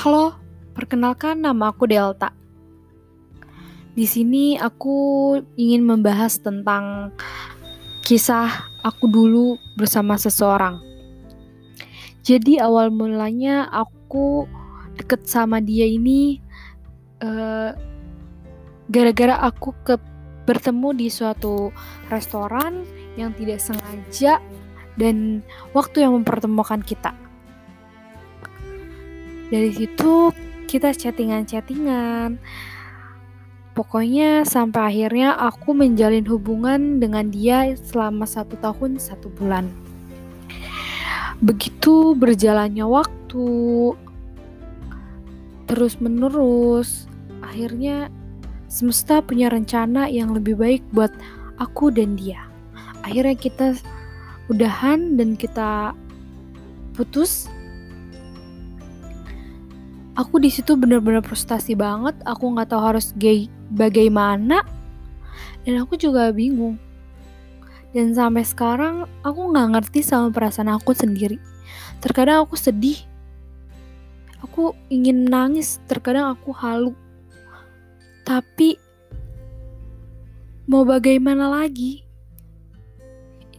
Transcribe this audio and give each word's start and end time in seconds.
Halo, 0.00 0.32
perkenalkan 0.72 1.44
nama 1.44 1.76
aku 1.76 1.84
Delta. 1.84 2.32
Di 3.92 4.08
sini 4.08 4.56
aku 4.56 5.36
ingin 5.60 5.84
membahas 5.84 6.40
tentang 6.40 7.12
kisah 8.00 8.48
aku 8.80 9.12
dulu 9.12 9.60
bersama 9.76 10.16
seseorang. 10.16 10.80
Jadi 12.24 12.56
awal 12.56 12.88
mulanya 12.88 13.68
aku 13.68 14.48
deket 14.96 15.28
sama 15.28 15.60
dia 15.60 15.84
ini 15.84 16.40
uh, 17.20 17.76
gara-gara 18.88 19.36
aku 19.36 19.76
ke 19.84 20.00
bertemu 20.48 20.96
di 20.96 21.12
suatu 21.12 21.76
restoran 22.08 22.88
yang 23.20 23.36
tidak 23.36 23.60
sengaja 23.60 24.40
dan 24.96 25.44
waktu 25.76 26.08
yang 26.08 26.16
mempertemukan 26.16 26.80
kita 26.80 27.12
dari 29.50 29.70
situ 29.74 30.30
kita 30.70 30.94
chattingan-chattingan. 30.94 32.38
Pokoknya 33.74 34.46
sampai 34.46 34.94
akhirnya 34.94 35.34
aku 35.34 35.74
menjalin 35.74 36.26
hubungan 36.26 37.02
dengan 37.02 37.30
dia 37.30 37.74
selama 37.74 38.26
satu 38.26 38.54
tahun 38.58 39.02
satu 39.02 39.30
bulan. 39.34 39.66
Begitu 41.42 42.14
berjalannya 42.14 42.86
waktu 42.86 43.48
terus 45.70 46.02
menerus 46.02 47.06
akhirnya 47.46 48.10
semesta 48.66 49.22
punya 49.22 49.50
rencana 49.50 50.10
yang 50.10 50.34
lebih 50.34 50.58
baik 50.58 50.82
buat 50.94 51.10
aku 51.58 51.90
dan 51.90 52.14
dia. 52.14 52.46
Akhirnya 53.02 53.34
kita 53.34 53.74
udahan 54.50 55.18
dan 55.18 55.38
kita 55.38 55.94
putus 56.94 57.46
aku 60.20 60.36
di 60.36 60.52
situ 60.52 60.76
bener-bener 60.76 61.24
frustasi 61.24 61.72
banget. 61.72 62.12
Aku 62.28 62.52
nggak 62.52 62.76
tahu 62.76 62.82
harus 62.92 63.16
gay 63.16 63.48
bagaimana. 63.72 64.60
Dan 65.64 65.80
aku 65.80 65.96
juga 65.96 66.28
bingung. 66.28 66.76
Dan 67.96 68.12
sampai 68.12 68.44
sekarang 68.44 69.08
aku 69.24 69.40
nggak 69.50 69.68
ngerti 69.80 70.04
sama 70.04 70.28
perasaan 70.28 70.68
aku 70.68 70.92
sendiri. 70.92 71.40
Terkadang 72.04 72.44
aku 72.44 72.60
sedih. 72.60 73.00
Aku 74.44 74.76
ingin 74.92 75.24
nangis. 75.24 75.80
Terkadang 75.88 76.36
aku 76.36 76.52
halu. 76.52 76.92
Tapi 78.28 78.76
mau 80.68 80.84
bagaimana 80.84 81.48
lagi? 81.48 82.04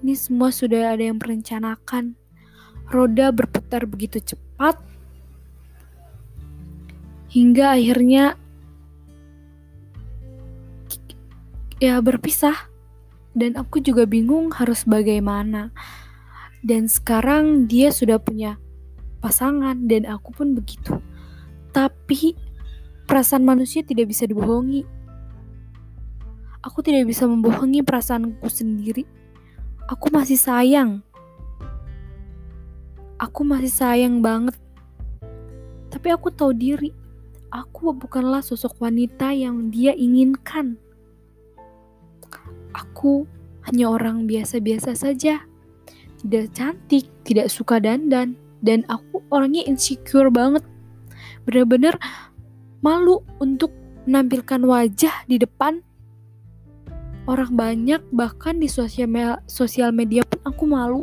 Ini 0.01 0.13
semua 0.17 0.49
sudah 0.53 0.93
ada 0.93 1.03
yang 1.03 1.17
merencanakan. 1.17 2.17
Roda 2.89 3.29
berputar 3.31 3.85
begitu 3.85 4.19
cepat 4.19 4.90
hingga 7.31 7.79
akhirnya 7.79 8.35
ya 11.81 11.97
berpisah. 12.03 12.69
Dan 13.31 13.55
aku 13.55 13.79
juga 13.79 14.03
bingung 14.03 14.51
harus 14.51 14.83
bagaimana. 14.83 15.71
Dan 16.59 16.91
sekarang 16.91 17.65
dia 17.65 17.89
sudah 17.89 18.19
punya 18.19 18.59
pasangan 19.23 19.87
dan 19.87 20.03
aku 20.03 20.35
pun 20.35 20.51
begitu. 20.51 20.99
Tapi 21.71 22.35
perasaan 23.07 23.47
manusia 23.47 23.87
tidak 23.87 24.11
bisa 24.11 24.27
dibohongi. 24.27 24.83
Aku 26.61 26.83
tidak 26.83 27.07
bisa 27.07 27.23
membohongi 27.25 27.81
perasaanku 27.81 28.45
sendiri. 28.51 29.07
Aku 29.87 30.11
masih 30.11 30.37
sayang. 30.37 30.99
Aku 33.15 33.47
masih 33.47 33.71
sayang 33.71 34.19
banget. 34.19 34.59
Tapi 35.87 36.07
aku 36.13 36.29
tahu 36.29 36.51
diri 36.51 37.00
aku 37.51 37.91
bukanlah 37.91 38.39
sosok 38.39 38.79
wanita 38.79 39.35
yang 39.35 39.69
dia 39.69 39.91
inginkan. 39.91 40.79
Aku 42.71 43.27
hanya 43.67 43.91
orang 43.91 44.25
biasa-biasa 44.25 44.95
saja. 44.95 45.43
Tidak 46.23 46.55
cantik, 46.55 47.11
tidak 47.27 47.51
suka 47.51 47.83
dandan, 47.83 48.39
dan 48.63 48.87
aku 48.87 49.19
orangnya 49.29 49.67
insecure 49.67 50.31
banget. 50.31 50.63
Bener-bener 51.43 51.99
malu 52.79 53.19
untuk 53.43 53.75
menampilkan 54.07 54.63
wajah 54.63 55.27
di 55.27 55.37
depan 55.37 55.83
orang 57.29 57.53
banyak, 57.53 58.01
bahkan 58.09 58.57
di 58.57 58.65
sosial, 58.65 59.09
me 59.09 59.37
sosial 59.45 59.93
media 59.93 60.25
pun 60.25 60.41
aku 60.45 60.63
malu. 60.65 61.01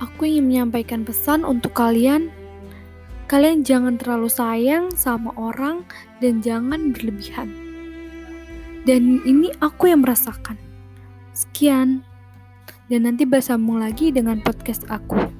Aku 0.00 0.24
ingin 0.24 0.48
menyampaikan 0.48 1.04
pesan 1.04 1.44
untuk 1.44 1.76
kalian 1.76 2.32
Kalian 3.30 3.62
jangan 3.62 3.94
terlalu 3.94 4.26
sayang 4.26 4.90
sama 4.98 5.30
orang 5.38 5.86
dan 6.18 6.42
jangan 6.42 6.90
berlebihan. 6.90 7.46
Dan 8.82 9.22
ini 9.22 9.54
aku 9.62 9.86
yang 9.86 10.02
merasakan. 10.02 10.58
Sekian. 11.30 12.02
Dan 12.90 13.06
nanti 13.06 13.22
bersambung 13.22 13.78
lagi 13.78 14.10
dengan 14.10 14.42
podcast 14.42 14.82
aku. 14.90 15.39